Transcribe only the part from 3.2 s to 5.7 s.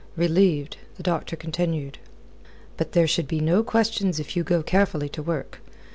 be no questions if you go carefully to work.